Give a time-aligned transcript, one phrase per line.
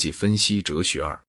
[0.00, 1.20] 辑分析哲学二，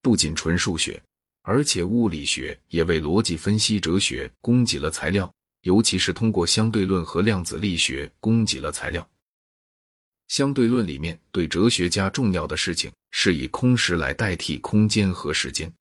[0.00, 1.02] 不仅纯数学，
[1.42, 5.28] 而且物理学也为逻辑分析哲学供给了材料，
[5.62, 9.06] 尤其是通过相对论和量子力学供给了材料。
[10.28, 15.72] 相对论里面对哲学家重要的事情是以空时来代替空间和时间。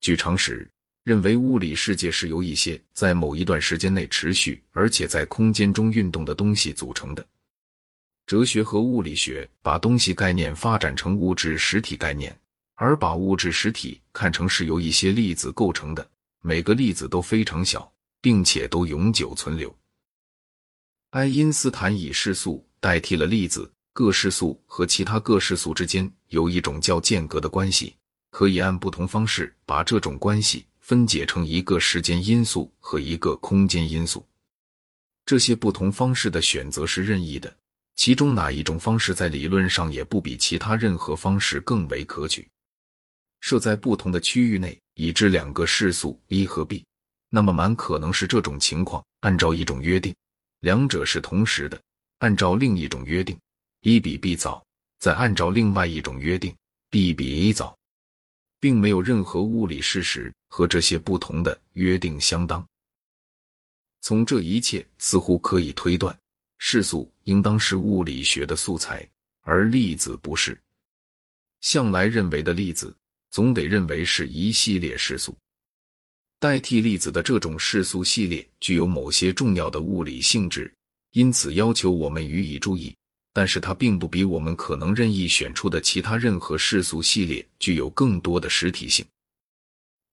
[0.00, 0.70] 据常识，
[1.02, 7.26] 认为物理世界是由一些在某一段时间内持续而且在空间中运动的东西组成的。
[8.26, 12.36] 哲学和物理学把东西概念发展成物质实体概念，
[12.74, 16.06] 而把物质实体看成是由一些粒子构成的，
[16.42, 17.90] 每个粒子都非常小，
[18.20, 19.74] 并且都永久存留。
[21.10, 22.64] 爱因斯坦以世速。
[22.78, 27.96] 代替了粒子，各势素和其他各势素之间有一种叫间隔的关系，
[28.30, 34.24] 可以按不同方式把这种关系分解成一个时间因素和一个空间因素。
[35.24, 37.56] 这些不同方式的选择是任意的，
[37.96, 42.46] 其中哪一种方式在理论上也不比其他任何方式更为可取。
[43.40, 46.84] 设在不同的区域内，已知两个势素 A 和 B，
[47.30, 49.04] 那么蛮可能是这种情况。
[49.20, 50.14] 按照一种约定，
[50.60, 51.80] 两者是同时的。
[52.18, 53.38] 按照另一种约定
[53.82, 54.62] ，A 比 B 早；
[54.98, 56.54] 再按照另外一种约定
[56.90, 57.76] ，B 比 A 早，
[58.58, 62.66] 并没有任何物理事实和这些不同的约定相当。
[64.00, 66.16] 从这一切似乎可以推断，
[66.58, 69.08] 世俗应当是物理学的素材，
[69.42, 70.58] 而粒子不是。
[71.60, 72.94] 向来认为的粒子，
[73.30, 75.36] 总得认为是一系列世俗。
[76.38, 80.72] 代替粒子的这种世俗系列具有某些重要的物理性质。
[81.12, 82.94] 因此，要求我们予以注意，
[83.32, 89.04] 但是它并不比我们可能任意选出的其他任何世俗系列具有更多的实体性。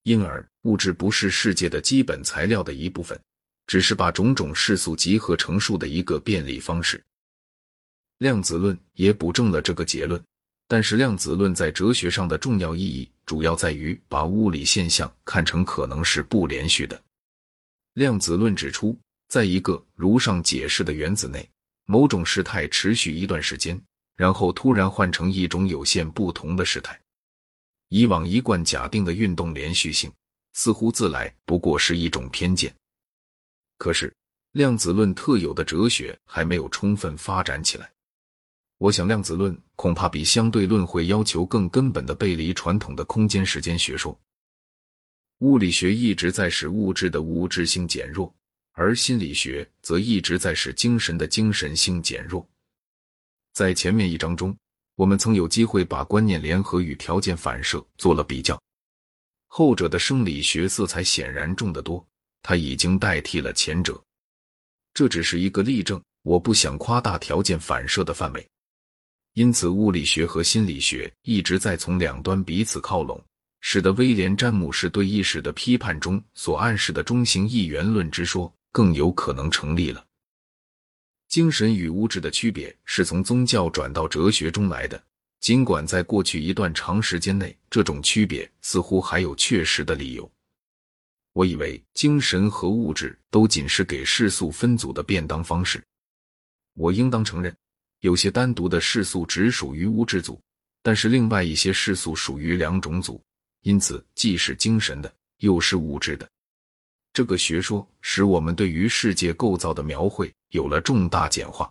[0.04, 3.20] 因而，物质不是世界的基本材料的一部分，
[3.66, 7.02] 只是把种种世俗集合成数的一个便利方式。
[8.18, 10.22] 量子论也补正了这个结论，
[10.68, 17.00] 但是量子论在哲学上的重要意义主要在于把物理现象看成可能是不连续的。
[17.94, 18.98] 量子论指出。
[19.26, 21.48] 在一个如上解释的原子内，
[21.86, 23.80] 某种事态持续一段时间，
[24.14, 27.00] 然后突然换成一种有限不同的事态。
[27.88, 30.12] 以往一贯假定的运动连续性，
[30.52, 32.72] 似乎自来不过是一种偏见。
[33.76, 34.14] 可是，
[34.52, 37.90] 量子论特有的哲学还没有充分发展起来。
[38.78, 44.18] 我想，量子论恐怕比相对论会要求更根本的背离传统的空间时间学说。
[45.38, 48.34] 物理学一直在使物质的物质性减弱。
[48.76, 52.44] 而心理学则一直在使精神的精神性减弱。
[53.52, 54.56] 在前面一章中，
[54.96, 58.60] 我们曾有机会把观念联合与条件反射做了比较，
[59.46, 62.04] 后者的生理学色彩显然重得多，
[62.44, 64.00] 它已经代替了前者。
[64.94, 68.48] 这只是一个例证，我不想夸大条件反射的范围。
[69.32, 73.20] 因此，物理学和心理学一直在从两端彼此靠拢，
[73.60, 78.54] 使得威廉·詹姆士对意识的批判中所暗示的中型一元论之说。
[78.74, 80.04] 更有可能成立了。
[81.28, 85.00] 精神与物质的区别是从宗教转到哲学中来的，
[85.38, 90.28] 尽管在过去一段长时间内，这种区别似乎还有确实的理由。
[91.34, 95.84] 我以为精神和物质都仅是给世俗分组的便当方式。
[96.74, 97.54] 我应当承认，
[98.00, 100.40] 有些单独的世俗只属于物质组，
[100.80, 103.20] 但是另外一些世俗属于两种组，
[103.62, 106.28] 因此既是精神的，又是物质的。
[107.12, 111.68] 这个学说使我们对于世界构造的描绘有了重大简化。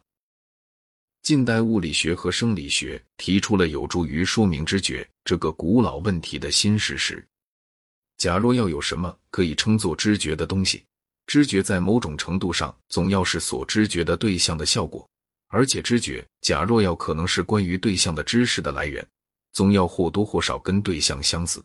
[1.22, 7.25] 近代物理学和生理学提出了有助于说明知觉这个古老问题的新事实：
[8.23, 10.85] 假若要有什么可以称作知觉的东西，
[11.28, 15.06] 知觉在某种程度上总要是所知觉的对象的效果，
[15.50, 19.06] 而且知觉假若要可能是关于对象的知识的来源，
[19.51, 21.62] 总要或多或少跟对象相似。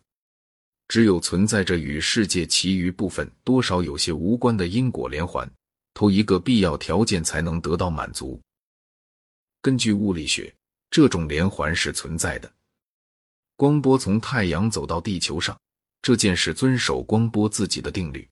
[0.88, 5.48] 只有存在着与世界其余部分多少有些无关的因果连环，
[5.94, 8.40] 头一个必要条件才能得到满足。
[9.62, 10.52] 根据物理学，
[10.90, 12.52] 这种连环是存在的。
[13.54, 15.56] 光波从太阳走到地球上
[16.08, 18.26] 这件事遵守光波自己的定律。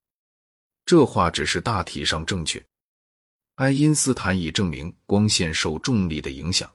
[0.86, 2.64] 这话只是大体上正确。
[3.56, 6.72] 爱因斯坦已证明光线受重力的影响。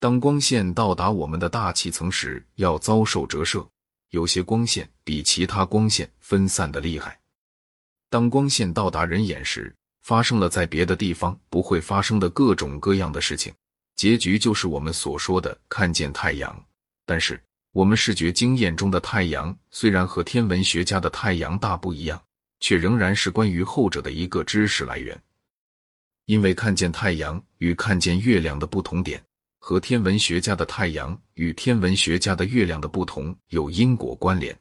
[0.00, 3.68] 当光线到达我们的大气层时，要遭受折射。
[4.08, 7.20] 有些光线比其他光线分散的厉害。
[8.08, 13.52] 当光线到达人眼时，发生了在别的地方不会发生的各种各样的事情，
[13.96, 16.64] 结局就是我们所说的看见太阳。
[17.04, 17.38] 但是，
[17.76, 22.18] 我们视觉经验中的太阳虽然和天文学家的太阳大不一样，
[22.58, 25.22] 却仍然是关于后者的一个知识来源。
[26.24, 29.22] 因为看见太阳与看见月亮的不同点。
[29.58, 34.58] 和天文学家的太阳与天文学家的月亮的不同有因果关联。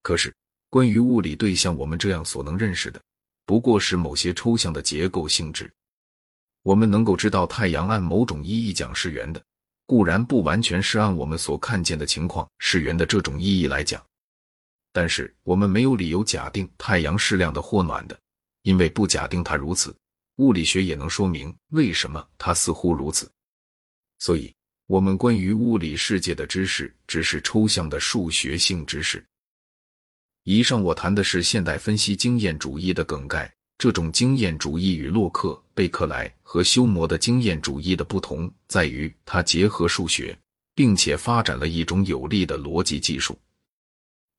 [0.00, 0.32] 可是，
[0.70, 3.02] 关于物理对象，我们这样所能认识的，
[3.44, 5.68] 不过是某些抽象的结构性质。
[6.62, 9.42] 我们能够知道太阳按某种意义讲是圆的，
[9.86, 14.04] 固然不完全是按我们所看见的情况是圆的这种意义来讲，
[14.92, 18.18] 但是我们没有理由假定太阳是亮的或暖的，
[18.62, 19.94] 因为不假定它如此，
[20.36, 23.30] 物理学也能说明为什么它似乎如此。
[24.18, 24.54] 所以，
[24.86, 29.24] 我们关于物理世界的知识只是抽象的数学性知识。
[30.44, 33.52] 以上我谈的是现代分析经验主义的梗概。
[33.84, 40.34] 这种经验主义与洛克、贝克莱和休谟的经验主义的不同在于，它结合数学，
[40.74, 43.38] 并且发展了一种有力的逻辑技术，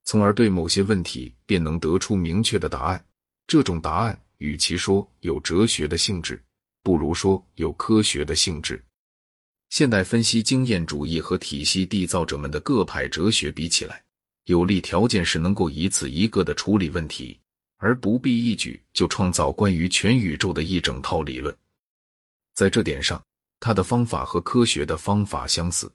[0.04, 3.06] 从而对某些问题便能得出明确的答案。
[3.46, 6.42] 这种答案与其说有哲学的性质，
[6.82, 8.84] 不如说有科学的性质。
[9.70, 14.04] 现代分析经验主义和体系缔造者们的各派哲学比起来，
[14.46, 17.40] 有利条件是能够一次一个的处理问题，
[17.78, 21.56] 而不必一举就创造关于全宇宙的一整套理论。
[22.54, 23.24] 在这点上，
[23.60, 25.92] 他的方法和科学的方法相似。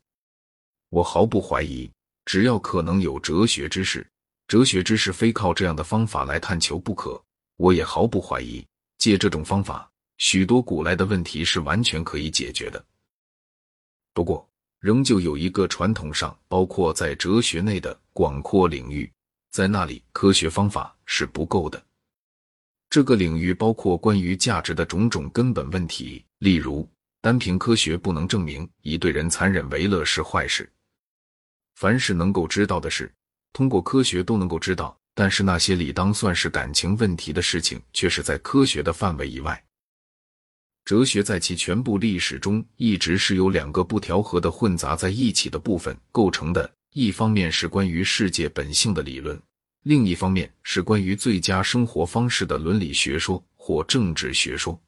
[0.89, 1.91] 我毫不怀疑，
[2.25, 4.07] 只要可能有哲学知识，
[4.47, 7.23] 哲学知识非靠这样的方法来探求不可。
[7.57, 8.67] 我也毫不怀疑，
[8.99, 12.85] 借这种方法，许多古来的问题是完全可以解决的。
[14.13, 14.49] 不过，
[14.81, 19.11] 仍旧有一个传统上包括在哲学内的广阔领域，
[19.51, 21.83] 在那里科学方法是不够的。
[22.89, 26.89] 这个领域包括关于价值的种种根本问题，例如，
[27.21, 30.71] 单凭科学不能证明以对人残忍为乐是坏事。
[31.75, 33.13] 凡是能够知道的事，
[33.53, 39.65] 通过科学都能够知道，但是那些理当算是感情问题的事情，却是在科学的范围以外。
[40.85, 49.41] 哲学在其全部历史中一直是由两个不调和的混杂在一起的部分构成的，一方面是关于世界本性的理论，
[49.85, 54.79] 另一方面是关于最佳生活方式的伦理学说或政治学说。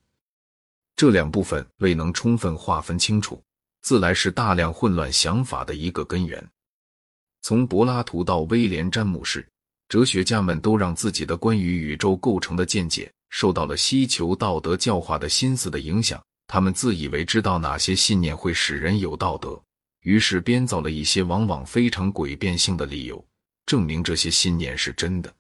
[0.97, 3.41] 这两部分未能充分划分清楚，
[3.83, 6.45] 自来是大量混乱想法的一个根源。
[7.41, 9.47] 从柏拉图到威廉·詹姆士，
[9.89, 13.11] 哲学家们都让自己的关于宇宙构成的见解。
[13.31, 19.59] 受到了希求道德教化的心思的影响，他们自以为知道哪些信念会使人有道德，
[20.03, 23.27] 于是编造了一些往往非常诡辩性的理由，
[23.67, 25.35] 证明这些信念是真的。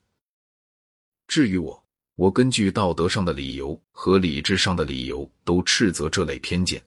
[1.29, 1.85] 至于我，
[2.17, 6.82] 我根据道德上的理由和理智上的理由都斥责这类偏见。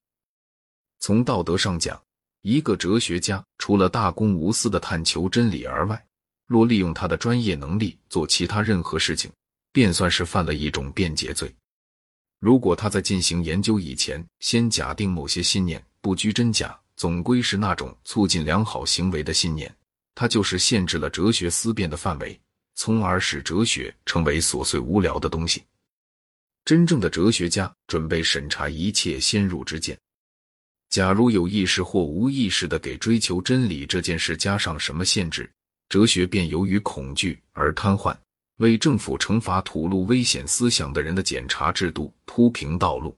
[1.00, 2.02] 从道德上讲，
[2.42, 6.06] 一个哲学家除了大公无私的探求真理而外，
[6.46, 9.32] 若利用他的专业能力做其他任何事情。
[9.76, 11.54] 便算是犯了一种辩解罪。
[12.40, 19.74] 如果他在进行研究以前，先假定某些信念不拘真假，总归是那种促进良好行为的信念，
[20.14, 22.40] 它就是限制了哲学思辨的范围，
[22.76, 25.64] 从而使哲学成为琐碎无聊的东西。
[26.64, 29.98] 真正的哲学家准备审查一切先入之见。
[30.90, 35.52] 假如有意识或无意识的给追求真理这件事加上什么限制，
[35.90, 38.16] 哲学便由于恐惧而瘫痪。
[38.58, 43.18] 为政府惩罚吐露危险思想的人的检查制度铺平道路。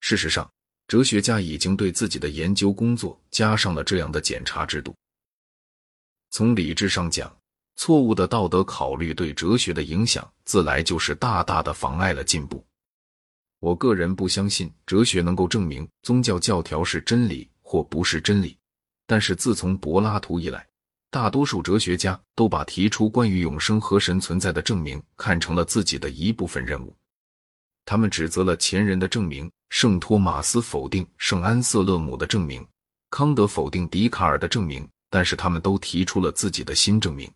[0.00, 0.48] 事实上，
[0.88, 4.94] 哲学家已经对自己的研究工作加上了这样的检查制度。
[6.30, 7.34] 从理智上讲，
[7.74, 12.64] 错误的道德考虑对哲学的影响，自来就是大大的妨碍了进步。
[13.58, 18.56] 我个人不相信哲学能够证明宗教教条是真理或不是真理，
[19.06, 20.66] 但是自从柏拉图以来。
[21.08, 26.94] 大多数哲学家都把提出关于永生和神存在的证明看成了自己的一部分任务。
[27.86, 32.66] 他们指责了前人的证明，圣托马斯否定圣安瑟勒姆的证明，
[33.10, 37.30] 康德否定笛卡尔的证明，但是他们都提出了自己的新证明。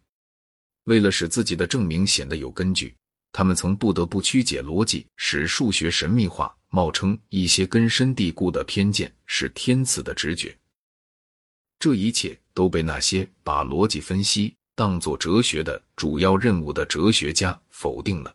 [0.84, 2.92] 为了使自己的证明显得有根据，
[3.30, 10.58] 他们曾不得不曲解逻辑，使数学神秘化，冒称一些根深蒂固的偏见是天赐的直觉。
[11.78, 18.34] 这一切都被那些把逻辑分析当作哲学的主要任务的哲学家否定了。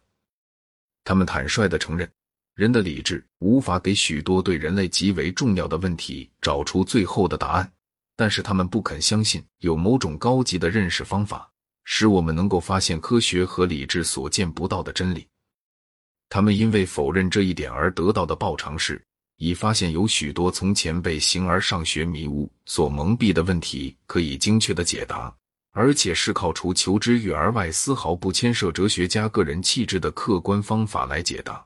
[1.06, 2.12] 他们坦率地承认，
[2.56, 7.72] 人的理智无法给许多对人类极为重要的问题找出最后的答案，
[8.18, 11.50] 但是他们不肯相信有某种高级的认识方法，
[11.86, 15.26] 使我们能够发现科学和理智所见不到的真理。
[16.28, 19.02] 他们因为否认这一点而得到的报偿是。
[19.38, 25.36] 已发现有许多从前被形而上学迷雾所蒙蔽的问题可以精确的解答，
[25.78, 31.66] 而且是靠除求知欲而外丝毫不牵涉哲学家个人气质的客观方法来解答。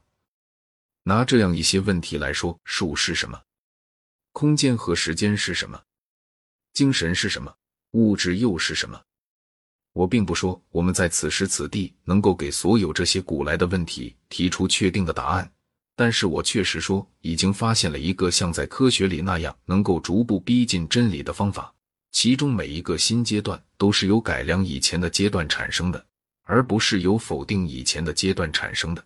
[1.03, 3.39] 拿这样一些问题来说，数是什么？
[4.31, 5.79] 空间和时间是什么？
[6.73, 7.53] 精神是什么？
[7.91, 8.99] 物质又是什么？
[9.93, 15.51] 我并不说我们在此时此地能够给所有这些古来的问题提出确定的答案，
[15.95, 21.71] 但是我确实说已经发现了一个像在科学里那样能够逐步逼近真理的方法，
[22.11, 26.05] 其中每一个新阶段都是由改良以前的阶段产生的，
[26.43, 29.05] 而不是由否定以前的阶段产生的。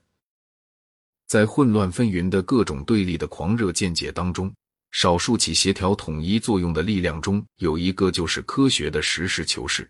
[1.28, 4.54] 在混乱纷纭的各种对立的狂热见解当中，
[4.92, 9.90] 少数起协调统一作用的力量中有一个就是科学的实事求是。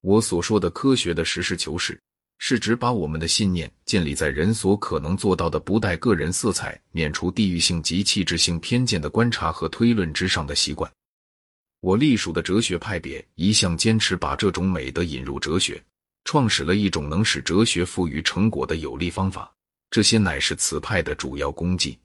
[0.00, 2.00] 我所说的科学的实事求是，
[2.38, 10.90] 是指把我们的信念建立在人所可能做到的不带个人色彩、免除地域性及气质性偏见的观察和推论之上的习惯。
[11.86, 15.80] 我隶属的哲学派别一向坚持把这种美德引入哲学，
[16.24, 19.54] 创始了一种能使哲学赋予成果的有力方法。
[19.88, 21.96] 这些乃是此派的主要功绩。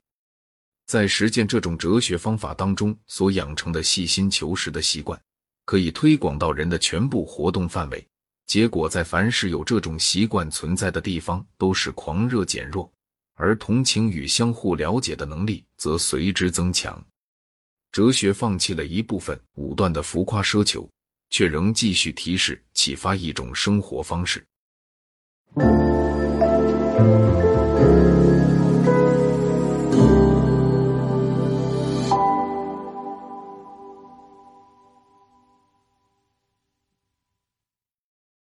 [0.86, 5.20] 在实践这种哲学方法当中所养成的细心求实的习惯。
[5.64, 8.06] 可以推广到人的全部活动范围，
[8.46, 12.88] 结果在凡是有这种习惯存在的地方，都是狂热减弱，
[13.34, 17.04] 而同情与相互了解的能力则随之增强。
[17.92, 20.88] 哲学放弃了一部分武断的浮夸奢求，
[21.28, 24.42] 却仍继续提示启发一种生活方式。